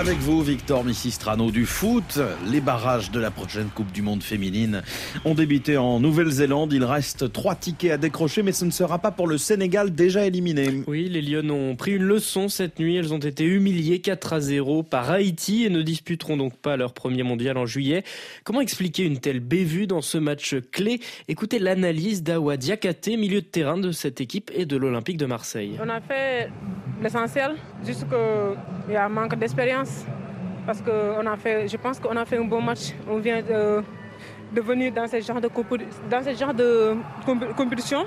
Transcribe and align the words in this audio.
Avec 0.00 0.16
vous, 0.16 0.42
Victor 0.42 0.82
Missistrano 0.82 1.50
du 1.50 1.66
foot. 1.66 2.20
Les 2.50 2.62
barrages 2.62 3.10
de 3.10 3.20
la 3.20 3.30
prochaine 3.30 3.68
Coupe 3.68 3.92
du 3.92 4.00
Monde 4.00 4.22
féminine 4.22 4.80
ont 5.26 5.34
débuté 5.34 5.76
en 5.76 6.00
Nouvelle-Zélande. 6.00 6.72
Il 6.72 6.84
reste 6.84 7.30
trois 7.30 7.54
tickets 7.54 7.92
à 7.92 7.98
décrocher, 7.98 8.42
mais 8.42 8.52
ce 8.52 8.64
ne 8.64 8.70
sera 8.70 8.98
pas 8.98 9.10
pour 9.10 9.26
le 9.26 9.36
Sénégal 9.36 9.94
déjà 9.94 10.24
éliminé. 10.24 10.84
Oui, 10.86 11.10
les 11.10 11.20
Lyon 11.20 11.50
ont 11.50 11.76
pris 11.76 11.92
une 11.92 12.04
leçon 12.04 12.48
cette 12.48 12.78
nuit. 12.78 12.96
Elles 12.96 13.12
ont 13.12 13.18
été 13.18 13.44
humiliées 13.44 14.00
4 14.00 14.32
à 14.32 14.40
0 14.40 14.84
par 14.84 15.10
Haïti 15.10 15.66
et 15.66 15.68
ne 15.68 15.82
disputeront 15.82 16.38
donc 16.38 16.56
pas 16.56 16.78
leur 16.78 16.94
premier 16.94 17.22
mondial 17.22 17.58
en 17.58 17.66
juillet. 17.66 18.02
Comment 18.42 18.62
expliquer 18.62 19.04
une 19.04 19.18
telle 19.18 19.40
bévue 19.40 19.86
dans 19.86 20.00
ce 20.00 20.16
match 20.16 20.54
clé? 20.72 21.00
Écoutez 21.28 21.58
l'analyse 21.58 22.22
d'Awa 22.22 22.56
Diakate, 22.56 23.08
milieu 23.08 23.42
de 23.42 23.46
terrain 23.46 23.76
de 23.76 23.92
cette 23.92 24.22
équipe 24.22 24.50
et 24.54 24.64
de 24.64 24.78
l'Olympique 24.78 25.18
de 25.18 25.26
Marseille. 25.26 25.72
On 25.78 25.90
a 25.90 26.00
fait 26.00 26.48
l'essentiel, 27.00 27.56
juste 27.84 28.06
qu'il 28.08 28.92
y 28.94 28.96
a 28.96 29.04
un 29.06 29.08
manque 29.08 29.34
d'expérience. 29.36 30.04
Parce 30.66 30.80
que 30.80 30.90
on 31.18 31.26
a 31.26 31.36
fait, 31.36 31.68
je 31.68 31.76
pense 31.76 31.98
qu'on 31.98 32.16
a 32.16 32.24
fait 32.24 32.38
un 32.38 32.44
bon 32.44 32.60
match. 32.60 32.92
On 33.08 33.18
vient 33.18 33.40
de, 33.42 33.82
venir 34.60 34.92
dans 34.92 35.06
ce 35.06 35.20
genre 35.20 35.40
de, 35.40 35.48
dans 36.10 36.22
ce 36.22 36.34
genre 36.34 36.54
de 36.54 36.96
compétition. 37.56 38.04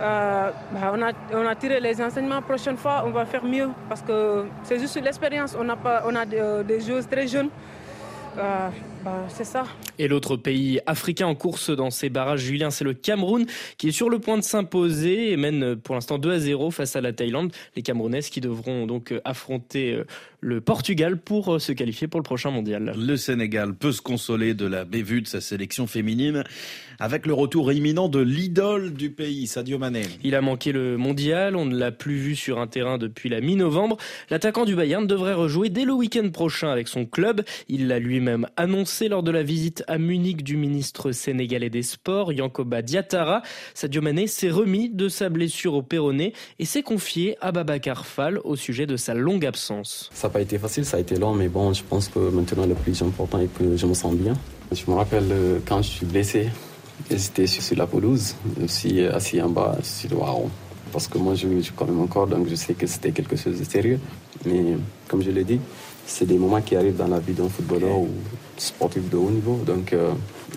Euh, 0.00 0.50
bah, 0.72 0.92
on, 0.94 1.02
a, 1.02 1.12
on, 1.34 1.46
a, 1.46 1.54
tiré 1.54 1.80
les 1.80 2.00
enseignements. 2.00 2.42
Prochaine 2.42 2.76
fois, 2.76 3.02
on 3.06 3.10
va 3.10 3.24
faire 3.24 3.44
mieux 3.44 3.68
parce 3.88 4.02
que 4.02 4.44
c'est 4.62 4.78
juste 4.78 5.00
l'expérience. 5.02 5.56
On 5.58 5.68
a, 5.68 5.76
pas, 5.76 6.02
on 6.06 6.14
a 6.14 6.24
des, 6.24 6.62
des 6.66 6.80
joueuses 6.80 7.08
très 7.08 7.26
jeunes. 7.26 7.48
Euh, 8.38 8.68
bah, 9.06 9.24
c'est 9.28 9.44
ça. 9.44 9.66
Et 10.00 10.08
l'autre 10.08 10.34
pays 10.36 10.80
africain 10.84 11.28
en 11.28 11.36
course 11.36 11.70
dans 11.70 11.90
ces 11.90 12.08
barrages, 12.08 12.40
Julien, 12.40 12.70
c'est 12.70 12.82
le 12.82 12.92
Cameroun 12.92 13.46
qui 13.78 13.86
est 13.86 13.92
sur 13.92 14.10
le 14.10 14.18
point 14.18 14.36
de 14.36 14.42
s'imposer 14.42 15.30
et 15.30 15.36
mène 15.36 15.76
pour 15.76 15.94
l'instant 15.94 16.18
2 16.18 16.32
à 16.32 16.38
0 16.40 16.72
face 16.72 16.96
à 16.96 17.00
la 17.00 17.12
Thaïlande. 17.12 17.52
Les 17.76 17.82
Camerounaises 17.82 18.30
qui 18.30 18.40
devront 18.40 18.84
donc 18.88 19.14
affronter 19.24 20.02
le 20.40 20.60
Portugal 20.60 21.18
pour 21.18 21.60
se 21.60 21.70
qualifier 21.70 22.08
pour 22.08 22.18
le 22.18 22.24
prochain 22.24 22.50
mondial. 22.50 22.94
Le 22.98 23.16
Sénégal 23.16 23.74
peut 23.74 23.92
se 23.92 24.02
consoler 24.02 24.54
de 24.54 24.66
la 24.66 24.84
bévue 24.84 25.22
de 25.22 25.28
sa 25.28 25.40
sélection 25.40 25.86
féminine 25.86 26.42
avec 26.98 27.26
le 27.26 27.34
retour 27.34 27.72
imminent 27.72 28.08
de 28.08 28.20
l'idole 28.20 28.92
du 28.92 29.10
pays, 29.10 29.46
Sadio 29.46 29.78
Mané. 29.78 30.02
Il 30.24 30.34
a 30.34 30.40
manqué 30.40 30.72
le 30.72 30.96
mondial, 30.96 31.54
on 31.54 31.66
ne 31.66 31.76
l'a 31.76 31.92
plus 31.92 32.16
vu 32.16 32.34
sur 32.34 32.58
un 32.58 32.66
terrain 32.66 32.98
depuis 32.98 33.28
la 33.28 33.40
mi-novembre. 33.40 33.98
L'attaquant 34.30 34.64
du 34.64 34.74
Bayern 34.74 35.06
devrait 35.06 35.34
rejouer 35.34 35.68
dès 35.68 35.84
le 35.84 35.92
week-end 35.92 36.28
prochain 36.30 36.70
avec 36.70 36.88
son 36.88 37.04
club. 37.04 37.42
Il 37.68 37.86
l'a 37.88 37.98
lui-même 37.98 38.46
annoncé 38.56 38.95
lors 39.02 39.22
de 39.22 39.30
la 39.30 39.42
visite 39.42 39.84
à 39.86 39.98
Munich 39.98 40.42
du 40.42 40.56
ministre 40.56 41.12
sénégalais 41.12 41.70
des 41.70 41.82
Sports, 41.82 42.32
Yankoba 42.32 42.82
Diatara. 42.82 43.42
Sadio 43.74 44.02
Mané 44.02 44.26
s'est 44.26 44.50
remis 44.50 44.88
de 44.88 45.08
sa 45.08 45.28
blessure 45.28 45.74
au 45.74 45.82
péroné 45.82 46.32
et 46.58 46.64
s'est 46.64 46.82
confié 46.82 47.36
à 47.40 47.52
Babacar 47.52 48.06
Fall 48.06 48.40
au 48.44 48.56
sujet 48.56 48.86
de 48.86 48.96
sa 48.96 49.14
longue 49.14 49.44
absence. 49.46 50.10
Ça 50.12 50.28
n'a 50.28 50.32
pas 50.32 50.40
été 50.40 50.58
facile, 50.58 50.84
ça 50.84 50.96
a 50.96 51.00
été 51.00 51.16
long, 51.16 51.34
mais 51.34 51.48
bon, 51.48 51.72
je 51.72 51.82
pense 51.82 52.08
que 52.08 52.18
maintenant 52.18 52.66
le 52.66 52.74
plus 52.74 53.00
important 53.02 53.38
est 53.38 53.52
que 53.52 53.76
je 53.76 53.86
me 53.86 53.94
sens 53.94 54.14
bien. 54.14 54.34
Je 54.72 54.82
me 54.88 54.96
rappelle 54.96 55.28
euh, 55.30 55.58
quand 55.66 55.82
je 55.82 55.88
suis 55.88 56.06
blessé, 56.06 56.48
J'étais 57.10 57.46
sur 57.46 57.76
la 57.76 57.86
pelouse, 57.86 58.34
aussi 58.62 59.00
assis 59.02 59.40
en 59.40 59.50
bas, 59.50 59.76
sur 59.82 60.10
le 60.10 60.16
Parce 60.92 61.06
que 61.06 61.18
moi, 61.18 61.34
je 61.34 61.46
joue 61.60 61.72
quand 61.76 61.86
même 61.86 62.00
encore, 62.00 62.26
donc 62.26 62.48
je 62.48 62.54
sais 62.54 62.74
que 62.74 62.86
c'était 62.86 63.12
quelque 63.12 63.36
chose 63.36 63.58
de 63.58 63.64
sérieux. 63.64 64.00
Mais 64.44 64.76
comme 65.06 65.22
je 65.22 65.30
l'ai 65.30 65.44
dit, 65.44 65.60
c'est 66.06 66.24
des 66.26 66.38
moments 66.38 66.62
qui 66.62 66.76
arrivent 66.76 66.96
dans 66.96 67.08
la 67.08 67.18
vie 67.18 67.34
d'un 67.34 67.48
footballeur 67.48 67.98
ou 67.98 68.08
sportif 68.56 69.10
de 69.10 69.16
haut 69.16 69.30
niveau. 69.30 69.60
Donc 69.66 69.92
euh, 69.92 70.12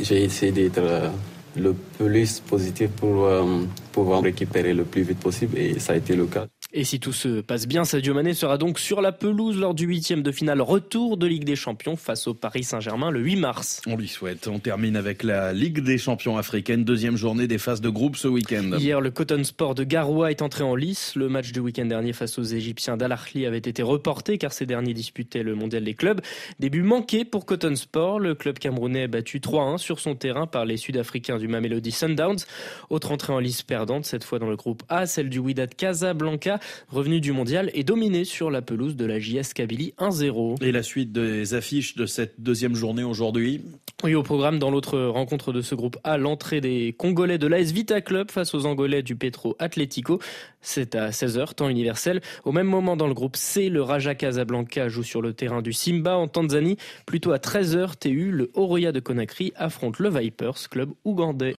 j'ai 0.00 0.24
essayé 0.24 0.52
d'être 0.52 0.78
euh, 0.78 1.10
le 1.56 1.74
plus 1.74 2.40
positif 2.40 2.90
pour 2.90 3.24
euh, 3.24 3.62
pouvoir 3.90 4.22
récupérer 4.22 4.72
le 4.72 4.84
plus 4.84 5.02
vite 5.02 5.18
possible 5.18 5.58
et 5.58 5.78
ça 5.78 5.92
a 5.92 5.96
été 5.96 6.14
le 6.14 6.26
cas. 6.26 6.46
Et 6.74 6.84
si 6.84 7.00
tout 7.00 7.12
se 7.12 7.42
passe 7.42 7.68
bien, 7.68 7.84
Sadio 7.84 8.14
Mané 8.14 8.32
sera 8.32 8.56
donc 8.56 8.78
sur 8.78 9.02
la 9.02 9.12
pelouse 9.12 9.58
lors 9.58 9.74
du 9.74 9.84
huitième 9.84 10.22
de 10.22 10.32
finale 10.32 10.62
retour 10.62 11.18
de 11.18 11.26
Ligue 11.26 11.44
des 11.44 11.54
Champions 11.54 11.96
face 11.96 12.26
au 12.26 12.32
Paris 12.32 12.64
Saint-Germain 12.64 13.10
le 13.10 13.20
8 13.20 13.36
mars. 13.36 13.82
On 13.86 13.94
lui 13.94 14.08
souhaite. 14.08 14.48
On 14.48 14.58
termine 14.58 14.96
avec 14.96 15.22
la 15.22 15.52
Ligue 15.52 15.80
des 15.80 15.98
Champions 15.98 16.38
africaine, 16.38 16.82
deuxième 16.82 17.18
journée 17.18 17.46
des 17.46 17.58
phases 17.58 17.82
de 17.82 17.90
groupe 17.90 18.16
ce 18.16 18.26
week-end. 18.26 18.70
Hier, 18.78 19.02
le 19.02 19.10
Cotton 19.10 19.44
Sport 19.44 19.74
de 19.74 19.84
Garoua 19.84 20.30
est 20.30 20.40
entré 20.40 20.64
en 20.64 20.74
lice. 20.74 21.14
Le 21.14 21.28
match 21.28 21.52
du 21.52 21.60
week-end 21.60 21.84
dernier 21.84 22.14
face 22.14 22.38
aux 22.38 22.42
Égyptiens 22.42 22.96
d'Al 22.96 23.12
avait 23.12 23.58
été 23.58 23.82
reporté 23.82 24.38
car 24.38 24.54
ces 24.54 24.64
derniers 24.64 24.94
disputaient 24.94 25.42
le 25.42 25.54
mondial 25.54 25.84
des 25.84 25.92
clubs. 25.92 26.22
Début 26.58 26.82
manqué 26.82 27.26
pour 27.26 27.44
Cotton 27.44 27.76
Sport. 27.76 28.18
Le 28.18 28.34
club 28.34 28.58
camerounais 28.58 29.02
a 29.02 29.08
battu 29.08 29.40
3-1 29.40 29.76
sur 29.76 30.00
son 30.00 30.14
terrain 30.14 30.46
par 30.46 30.64
les 30.64 30.78
Sud-Africains 30.78 31.36
du 31.36 31.48
Mamelody 31.48 31.92
Sundowns. 31.92 32.46
Autre 32.88 33.12
entrée 33.12 33.34
en 33.34 33.40
lice 33.40 33.60
perdante, 33.60 34.06
cette 34.06 34.24
fois 34.24 34.38
dans 34.38 34.48
le 34.48 34.56
groupe 34.56 34.82
A, 34.88 35.04
celle 35.06 35.28
du 35.28 35.38
Wydad 35.38 35.74
Casablanca, 35.74 36.60
revenu 36.88 37.20
du 37.20 37.32
mondial 37.32 37.70
et 37.74 37.84
dominé 37.84 38.24
sur 38.24 38.50
la 38.50 38.62
pelouse 38.62 38.96
de 38.96 39.04
la 39.04 39.18
JS 39.18 39.52
Kabylie 39.54 39.94
1-0. 39.98 40.62
Et 40.62 40.72
la 40.72 40.82
suite 40.82 41.12
des 41.12 41.54
affiches 41.54 41.96
de 41.96 42.06
cette 42.06 42.40
deuxième 42.40 42.74
journée 42.74 43.04
aujourd'hui 43.04 43.60
Oui, 44.04 44.14
au 44.14 44.22
programme 44.22 44.58
dans 44.58 44.70
l'autre 44.70 44.98
rencontre 44.98 45.52
de 45.52 45.60
ce 45.60 45.74
groupe 45.74 45.98
A, 46.04 46.18
l'entrée 46.18 46.60
des 46.60 46.94
Congolais 46.96 47.38
de 47.38 47.46
l'AS 47.46 47.72
Vita 47.72 48.00
Club 48.00 48.30
face 48.30 48.54
aux 48.54 48.66
Angolais 48.66 49.02
du 49.02 49.16
Petro 49.16 49.56
Atlético. 49.58 50.20
C'est 50.60 50.94
à 50.94 51.10
16h, 51.10 51.54
temps 51.54 51.68
universel. 51.68 52.20
Au 52.44 52.52
même 52.52 52.68
moment 52.68 52.96
dans 52.96 53.08
le 53.08 53.14
groupe 53.14 53.36
C, 53.36 53.68
le 53.68 53.82
Raja 53.82 54.14
Casablanca 54.14 54.88
joue 54.88 55.02
sur 55.02 55.20
le 55.20 55.32
terrain 55.32 55.60
du 55.60 55.72
Simba 55.72 56.16
en 56.16 56.28
Tanzanie. 56.28 56.76
Plutôt 57.04 57.32
à 57.32 57.38
13h, 57.38 57.98
TU, 57.98 58.30
le 58.30 58.50
Oroya 58.54 58.92
de 58.92 59.00
Conakry 59.00 59.52
affronte 59.56 59.98
le 59.98 60.08
Vipers, 60.08 60.68
club 60.70 60.90
ougandais. 61.04 61.50